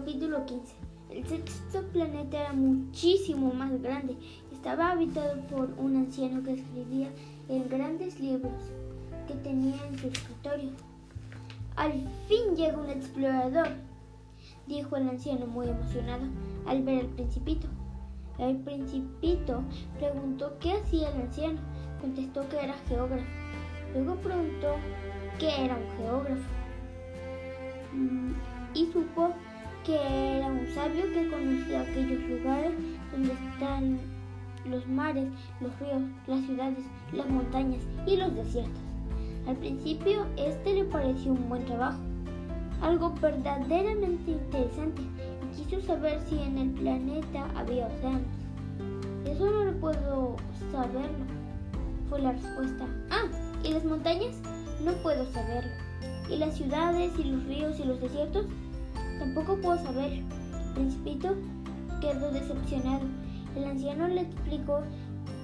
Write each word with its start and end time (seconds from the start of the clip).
Capítulo 0.00 0.46
15. 0.46 0.74
El 1.10 1.26
sexto 1.26 1.82
planeta 1.92 2.40
era 2.40 2.52
muchísimo 2.54 3.52
más 3.52 3.82
grande. 3.82 4.16
Estaba 4.50 4.92
habitado 4.92 5.38
por 5.42 5.74
un 5.76 5.94
anciano 5.94 6.42
que 6.42 6.54
escribía 6.54 7.10
en 7.50 7.68
grandes 7.68 8.18
libros 8.18 8.72
que 9.28 9.34
tenía 9.34 9.76
en 9.86 9.98
su 9.98 10.06
escritorio. 10.06 10.70
Al 11.76 11.92
fin 12.28 12.56
llega 12.56 12.78
un 12.78 12.88
explorador, 12.88 13.68
dijo 14.66 14.96
el 14.96 15.06
anciano 15.06 15.46
muy 15.46 15.68
emocionado 15.68 16.24
al 16.66 16.82
ver 16.82 17.00
al 17.00 17.08
principito. 17.08 17.68
El 18.38 18.56
principito 18.56 19.62
preguntó 19.98 20.56
qué 20.60 20.78
hacía 20.78 21.10
el 21.10 21.20
anciano. 21.20 21.60
Contestó 22.00 22.48
que 22.48 22.56
era 22.56 22.74
geógrafo. 22.88 23.26
Luego 23.92 24.14
preguntó 24.14 24.76
qué 25.38 25.62
era 25.62 25.76
un 25.76 25.98
geógrafo. 25.98 26.48
Mm, 27.92 28.32
y 28.72 28.86
supo 28.92 29.34
que 29.84 29.96
era 29.96 30.46
un 30.46 30.66
sabio 30.74 31.04
que 31.12 31.30
conocía 31.30 31.82
aquellos 31.82 32.20
lugares 32.28 32.72
donde 33.12 33.32
están 33.32 33.98
los 34.66 34.86
mares, 34.88 35.28
los 35.60 35.78
ríos, 35.78 36.02
las 36.26 36.40
ciudades, 36.44 36.84
las 37.12 37.28
montañas 37.28 37.80
y 38.06 38.16
los 38.16 38.34
desiertos. 38.34 38.80
Al 39.46 39.56
principio 39.56 40.26
este 40.36 40.74
le 40.74 40.84
pareció 40.84 41.32
un 41.32 41.48
buen 41.48 41.64
trabajo, 41.64 41.98
algo 42.82 43.14
verdaderamente 43.20 44.32
interesante, 44.32 45.02
y 45.58 45.64
quiso 45.64 45.80
saber 45.86 46.20
si 46.28 46.38
en 46.38 46.58
el 46.58 46.70
planeta 46.70 47.46
había 47.56 47.86
océanos. 47.86 48.22
Eso 49.24 49.50
no 49.50 49.64
lo 49.64 49.72
puedo 49.80 50.36
saberlo, 50.70 51.24
fue 52.08 52.20
la 52.20 52.32
respuesta. 52.32 52.86
Ah, 53.10 53.28
¿y 53.64 53.72
las 53.72 53.84
montañas? 53.84 54.36
No 54.84 54.92
puedo 55.02 55.24
saberlo. 55.32 55.72
¿Y 56.30 56.36
las 56.36 56.56
ciudades 56.56 57.12
y 57.18 57.24
los 57.24 57.44
ríos 57.44 57.80
y 57.80 57.84
los 57.84 58.00
desiertos? 58.00 58.46
Tampoco 59.20 59.54
puedo 59.56 59.76
saberlo. 59.76 60.24
El 60.68 60.72
principito 60.74 61.36
quedó 62.00 62.32
decepcionado. 62.32 63.02
El 63.54 63.64
anciano 63.64 64.08
le 64.08 64.22
explicó 64.22 64.80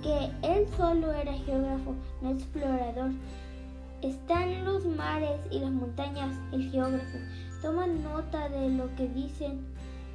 que 0.03 0.31
él 0.43 0.67
solo 0.79 1.13
era 1.13 1.35
geógrafo, 1.35 1.95
no 2.23 2.31
explorador. 2.31 3.11
Están 4.01 4.65
los 4.65 4.87
mares 4.87 5.39
y 5.51 5.59
las 5.59 5.73
montañas, 5.73 6.35
el 6.53 6.71
geógrafo. 6.71 7.19
Toma 7.61 7.87
nota 7.87 8.49
de 8.49 8.71
lo 8.71 8.95
que 8.97 9.09
dicen 9.09 9.67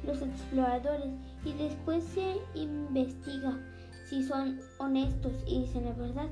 los 0.04 0.20
exploradores 0.22 1.12
y 1.44 1.52
después 1.52 2.02
se 2.02 2.38
investiga 2.54 3.60
si 4.08 4.24
son 4.24 4.58
honestos 4.78 5.32
y 5.46 5.60
dicen 5.60 5.84
la 5.84 5.92
verdad. 5.92 6.28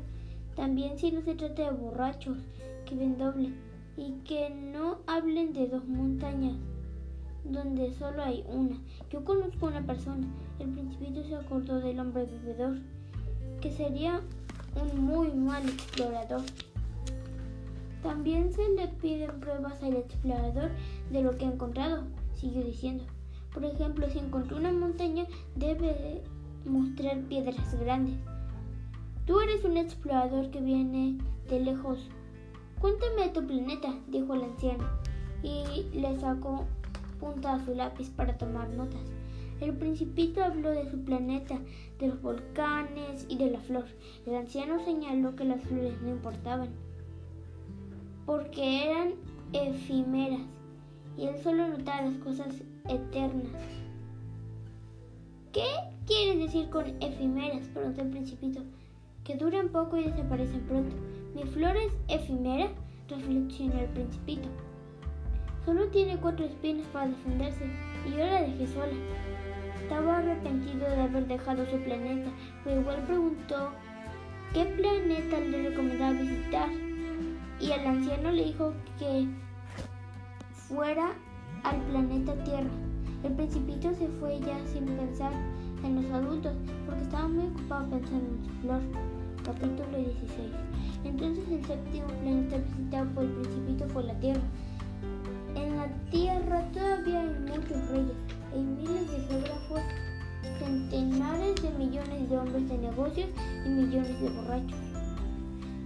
También 0.56 0.98
si 0.98 1.12
no 1.12 1.22
se 1.22 1.36
trata 1.36 1.70
de 1.70 1.78
borrachos 1.78 2.38
que 2.86 2.96
ven 2.96 3.18
doble 3.18 3.52
y 3.96 4.14
que 4.24 4.50
no 4.50 4.98
hablen 5.06 5.52
de 5.52 5.68
dos 5.68 5.86
montañas 5.86 6.56
donde 7.44 7.92
solo 7.94 8.22
hay 8.22 8.44
una. 8.48 8.76
Yo 9.10 9.24
conozco 9.24 9.66
una 9.66 9.84
persona, 9.86 10.26
el 10.58 10.70
principito 10.70 11.24
se 11.24 11.36
acordó 11.36 11.80
del 11.80 12.00
hombre 12.00 12.26
bebedor, 12.26 12.78
que 13.60 13.70
sería 13.70 14.20
un 14.80 15.04
muy 15.04 15.32
mal 15.32 15.68
explorador. 15.68 16.42
También 18.02 18.52
se 18.52 18.66
le 18.70 18.88
piden 18.88 19.40
pruebas 19.40 19.82
al 19.82 19.96
explorador 19.96 20.70
de 21.10 21.22
lo 21.22 21.36
que 21.36 21.44
ha 21.44 21.52
encontrado, 21.52 22.04
siguió 22.34 22.64
diciendo. 22.64 23.04
Por 23.52 23.64
ejemplo, 23.64 24.08
si 24.08 24.18
encontró 24.18 24.56
una 24.56 24.72
montaña, 24.72 25.26
debe 25.56 26.22
mostrar 26.64 27.20
piedras 27.22 27.78
grandes. 27.78 28.14
Tú 29.26 29.40
eres 29.40 29.64
un 29.64 29.76
explorador 29.76 30.50
que 30.50 30.60
viene 30.60 31.18
de 31.48 31.60
lejos. 31.60 32.08
Cuéntame 32.80 33.24
de 33.24 33.28
tu 33.28 33.46
planeta, 33.46 33.94
dijo 34.08 34.34
el 34.34 34.44
anciano, 34.44 34.84
y 35.42 35.84
le 35.92 36.18
sacó 36.18 36.66
punta 37.20 37.54
a 37.54 37.64
su 37.64 37.74
lápiz 37.74 38.10
para 38.10 38.36
tomar 38.36 38.70
notas. 38.70 39.12
El 39.60 39.76
principito 39.76 40.42
habló 40.42 40.70
de 40.70 40.90
su 40.90 41.04
planeta, 41.04 41.58
de 41.98 42.08
los 42.08 42.22
volcanes 42.22 43.26
y 43.28 43.36
de 43.36 43.50
la 43.50 43.60
flor. 43.60 43.84
El 44.26 44.34
anciano 44.34 44.82
señaló 44.82 45.36
que 45.36 45.44
las 45.44 45.62
flores 45.62 46.00
no 46.00 46.08
importaban, 46.08 46.70
porque 48.24 48.90
eran 48.90 49.10
efímeras, 49.52 50.40
y 51.18 51.26
él 51.26 51.36
solo 51.42 51.68
notaba 51.68 52.02
las 52.02 52.16
cosas 52.18 52.62
eternas. 52.88 53.52
¿Qué 55.52 55.66
quieres 56.06 56.38
decir 56.38 56.70
con 56.70 56.86
efímeras? 57.02 57.68
preguntó 57.68 58.02
el 58.02 58.10
principito. 58.10 58.62
Que 59.24 59.36
duran 59.36 59.68
poco 59.68 59.98
y 59.98 60.04
desaparecen 60.04 60.62
pronto. 60.62 60.96
¿Mi 61.34 61.42
flor 61.42 61.76
es 61.76 61.92
efímera? 62.08 62.70
reflexionó 63.08 63.80
el 63.80 63.88
principito. 63.90 64.48
Solo 65.64 65.86
tiene 65.88 66.16
cuatro 66.16 66.46
espinas 66.46 66.86
para 66.88 67.08
defenderse 67.08 67.64
y 68.06 68.10
yo 68.12 68.18
la 68.18 68.42
dejé 68.42 68.66
sola. 68.68 68.92
Estaba 69.82 70.18
arrepentido 70.18 70.88
de 70.88 71.00
haber 71.02 71.26
dejado 71.26 71.66
su 71.66 71.78
planeta, 71.78 72.30
pero 72.64 72.80
igual 72.80 73.02
preguntó 73.06 73.70
qué 74.54 74.64
planeta 74.64 75.38
le 75.38 75.68
recomendaba 75.68 76.12
visitar 76.12 76.68
y 77.60 77.72
el 77.72 77.86
anciano 77.86 78.30
le 78.30 78.44
dijo 78.44 78.72
que 78.98 79.28
fuera 80.52 81.12
al 81.64 81.76
planeta 81.90 82.34
Tierra. 82.44 82.70
El 83.22 83.32
principito 83.34 83.92
se 83.94 84.08
fue 84.18 84.40
ya 84.40 84.58
sin 84.66 84.86
pensar 84.86 85.32
en 85.84 85.96
los 85.96 86.10
adultos 86.10 86.54
porque 86.86 87.02
estaba 87.02 87.28
muy 87.28 87.46
ocupado 87.48 87.90
pensando 87.90 88.30
en 88.30 88.44
su 88.44 88.50
flor. 88.62 88.80
Capítulo 89.44 89.98
16. 89.98 90.52
Entonces 91.04 91.44
el 91.50 91.64
séptimo 91.64 92.06
planeta 92.06 92.56
visitado 92.58 93.10
por 93.10 93.24
el 93.24 93.30
principito 93.32 93.88
fue 93.88 94.04
la 94.04 94.14
Tierra. 94.20 94.42
La 95.80 95.88
Tierra 96.10 96.60
todavía 96.74 97.20
hay 97.20 97.30
muchos 97.48 97.88
reyes, 97.88 98.16
hay 98.52 98.60
miles 98.60 99.10
de 99.10 99.18
geógrafos, 99.20 99.80
centenares 100.58 101.54
de 101.62 101.70
millones 101.70 102.28
de 102.28 102.36
hombres 102.36 102.68
de 102.68 102.76
negocios 102.76 103.30
y 103.64 103.70
millones 103.70 104.20
de 104.20 104.28
borrachos. 104.28 104.78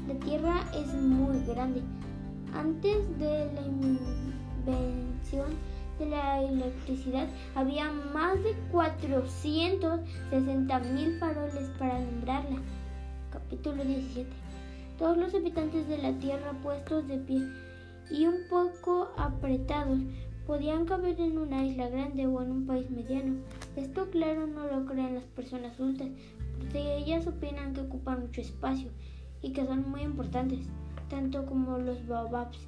La 0.09 0.15
Tierra 0.15 0.65
es 0.75 0.93
muy 0.95 1.39
grande. 1.45 1.81
Antes 2.53 2.97
de 3.21 3.53
la 3.55 3.61
invención 4.67 5.47
de 6.01 6.07
la 6.07 6.43
electricidad 6.43 7.29
había 7.55 7.93
más 8.13 8.43
de 8.43 8.53
460 8.73 10.81
mil 10.93 11.17
faroles 11.21 11.71
para 11.79 11.99
alumbrarla. 11.99 12.59
Capítulo 13.31 13.85
17. 13.85 14.29
Todos 14.99 15.17
los 15.17 15.33
habitantes 15.33 15.87
de 15.87 15.99
la 15.99 16.19
Tierra 16.19 16.51
puestos 16.65 17.07
de 17.07 17.19
pie 17.19 17.47
y 18.11 18.27
un 18.27 18.47
poco 18.49 19.11
apretados 19.17 20.01
podían 20.47 20.85
caber 20.85 21.21
en 21.21 21.39
una 21.39 21.65
isla 21.65 21.89
grande 21.89 22.27
o 22.27 22.43
en 22.43 22.51
un 22.51 22.67
país 22.67 22.91
mediano. 22.91 23.37
Esto 23.77 24.11
claro 24.11 24.47
no 24.47 24.67
lo 24.67 24.85
creen 24.85 25.15
las 25.15 25.25
personas 25.25 25.79
adultas, 25.79 26.09
porque 26.59 26.97
ellas 26.97 27.27
opinan 27.27 27.73
que 27.73 27.81
ocupan 27.81 28.21
mucho 28.21 28.41
espacio 28.41 28.91
y 29.43 29.53
que 29.53 29.65
son 29.65 29.91
muy 29.91 30.03
importantes, 30.03 30.67
tanto 31.09 31.47
como 31.47 31.79
los 31.79 32.07
baobabs. 32.07 32.59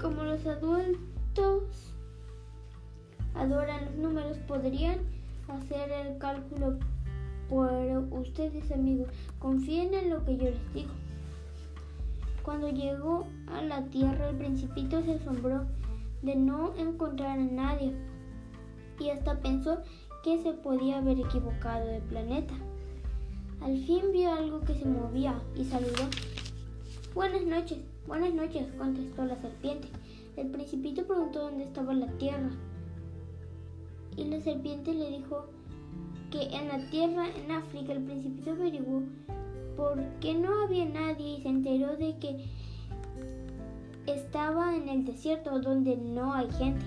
Como 0.00 0.24
los 0.24 0.44
adultos 0.46 1.94
adoran 3.34 3.84
los 3.86 3.94
números, 3.96 4.38
podrían 4.48 4.98
hacer 5.48 5.90
el 5.90 6.18
cálculo 6.18 6.78
por 7.48 7.72
ustedes 8.10 8.72
amigos. 8.72 9.08
Confíen 9.38 9.94
en 9.94 10.10
lo 10.10 10.24
que 10.24 10.36
yo 10.36 10.50
les 10.50 10.74
digo. 10.74 10.90
Cuando 12.42 12.68
llegó 12.70 13.26
a 13.46 13.62
la 13.62 13.84
tierra, 13.86 14.30
el 14.30 14.36
principito 14.36 15.00
se 15.02 15.12
asombró 15.12 15.64
de 16.22 16.34
no 16.34 16.74
encontrar 16.76 17.38
a 17.38 17.44
nadie 17.44 17.94
y 18.98 19.10
hasta 19.10 19.40
pensó 19.40 19.78
que 20.22 20.42
se 20.42 20.52
podía 20.52 20.98
haber 20.98 21.20
equivocado 21.20 21.86
de 21.86 22.00
planeta. 22.00 22.54
Al 23.60 23.78
fin 23.84 24.12
vio 24.12 24.32
algo 24.32 24.60
que 24.60 24.74
se 24.74 24.86
movía 24.86 25.40
y 25.56 25.64
saludó. 25.64 26.08
Buenas 27.14 27.42
noches, 27.42 27.78
buenas 28.06 28.34
noches, 28.34 28.66
contestó 28.76 29.24
la 29.24 29.36
serpiente. 29.36 29.88
El 30.36 30.48
principito 30.48 31.04
preguntó 31.06 31.42
dónde 31.42 31.64
estaba 31.64 31.94
la 31.94 32.10
tierra 32.18 32.50
y 34.16 34.24
la 34.24 34.40
serpiente 34.40 34.94
le 34.94 35.10
dijo 35.10 35.46
que 36.30 36.42
en 36.56 36.68
la 36.68 36.90
tierra 36.90 37.26
en 37.28 37.50
África 37.50 37.92
el 37.92 38.02
principito 38.02 38.52
averiguó 38.52 39.02
porque 39.76 40.34
no 40.34 40.62
había 40.64 40.84
nadie 40.84 41.38
y 41.38 41.42
se 41.42 41.48
enteró 41.48 41.96
de 41.96 42.16
que 42.18 42.44
estaba 44.06 44.74
en 44.74 44.88
el 44.88 45.04
desierto 45.04 45.58
donde 45.60 45.96
no 45.96 46.32
hay 46.34 46.50
gente. 46.52 46.84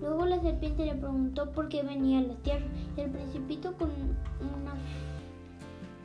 Luego 0.00 0.26
la 0.26 0.40
serpiente 0.40 0.84
le 0.84 0.94
preguntó 0.94 1.50
por 1.52 1.68
qué 1.68 1.82
venía 1.82 2.18
a 2.18 2.22
la 2.22 2.34
tierra 2.36 2.66
y 2.96 3.00
el 3.00 3.10
principito 3.10 3.72
con 3.76 3.90
una 4.40 4.74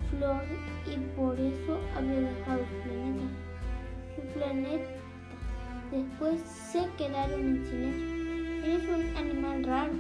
flor 0.10 0.44
y 0.88 0.98
por 1.16 1.40
eso 1.40 1.78
había 1.96 2.22
dejado 2.22 2.62
su 2.66 2.90
planeta. 2.90 3.24
Su 4.16 4.22
planeta. 4.34 4.90
Después 5.92 6.42
se 6.42 6.88
quedaron 6.98 7.40
en 7.40 7.66
silencio. 7.66 8.22
Eres 8.64 8.88
un 8.88 9.18
animal 9.18 9.64
raro, 9.66 9.94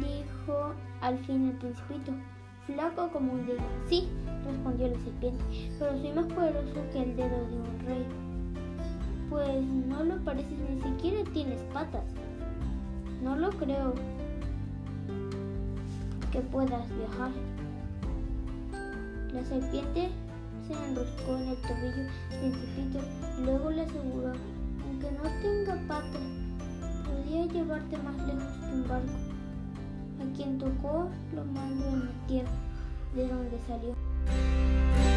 dijo 0.00 0.74
al 1.00 1.18
fin 1.18 1.48
el 1.50 1.56
principito 1.58 2.12
flaco 2.66 3.08
como 3.12 3.32
un 3.32 3.46
dedo. 3.46 3.62
Sí, 3.88 4.08
respondió 4.44 4.88
la 4.88 4.98
serpiente, 5.00 5.44
pero 5.78 5.98
soy 5.98 6.12
más 6.12 6.26
poderoso 6.26 6.74
que 6.92 7.02
el 7.02 7.16
dedo 7.16 7.46
de 7.48 7.56
un 7.56 7.86
rey. 7.86 8.06
Pues 9.30 9.62
no 9.62 10.04
lo 10.04 10.16
pareces, 10.24 10.58
ni 10.70 10.80
siquiera 10.82 11.24
tienes 11.32 11.60
patas. 11.72 12.04
No 13.22 13.36
lo 13.36 13.50
creo 13.50 13.94
que 16.32 16.40
puedas 16.40 16.88
viajar. 16.96 17.30
La 19.32 19.44
serpiente 19.44 20.10
se 20.66 20.72
enroscó 20.72 21.36
en 21.36 21.48
el 21.48 21.56
tobillo 21.58 22.04
de 22.30 22.52
Cipito 22.52 23.00
y 23.38 23.44
luego 23.44 23.70
le 23.70 23.82
aseguró, 23.82 24.32
aunque 24.84 25.10
no 25.12 25.22
tenga 25.42 25.74
patas, 25.86 26.22
podía 27.04 27.46
llevarte 27.46 27.96
más 27.98 28.16
lejos 28.26 28.52
que 28.58 28.72
un 28.72 28.88
barco. 28.88 29.35
Quien 30.34 30.58
tocó 30.58 31.08
lo 31.34 31.44
mando 31.44 31.86
en 31.88 32.06
la 32.06 32.26
tierra, 32.26 32.50
de 33.14 33.28
donde 33.28 33.58
salió. 33.66 35.15